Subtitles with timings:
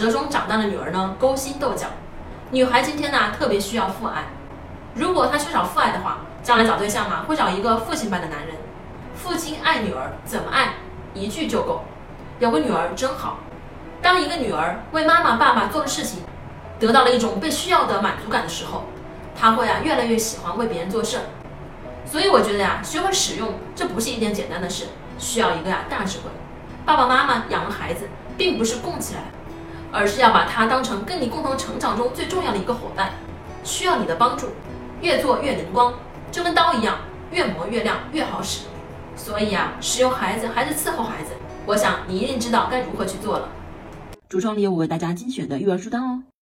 [0.00, 1.86] 折中长大的女儿呢勾心斗角。
[2.50, 4.24] 女孩今天呢特别需要父爱，
[4.94, 8.56] 如果她缺少父爱的话，将来找对象嘛会找一个父亲般的男人。
[9.14, 10.70] 父亲爱女儿怎么爱？
[11.12, 11.84] 一句就够，
[12.38, 13.40] 有个女儿真好。
[14.00, 16.22] 当一个女儿为妈妈、爸爸做的事情，
[16.78, 18.84] 得到了一种被需要的满足感的时候，
[19.38, 21.18] 她会啊越来越喜欢为别人做事。
[22.06, 24.86] 所以我觉得呀，学会使用这不是一件简单的事，
[25.18, 26.30] 需要一个呀大智慧。
[26.86, 28.08] 爸爸妈妈养了孩子，
[28.38, 29.20] 并不是供起来，
[29.92, 33.10] 而是要把它当成跟你共同成长中最重要的一个伙伴，
[33.64, 34.48] 需要你的帮助，
[35.00, 35.92] 越做越灵光，
[36.30, 36.98] 就跟刀一样，
[37.30, 38.66] 越磨越亮，越好使。
[39.16, 41.32] 所以啊，使用孩子还是伺候孩子，
[41.66, 43.48] 我想你一定知道该如何去做了。
[44.30, 46.22] 橱窗里有我为大家精选的育儿书单哦。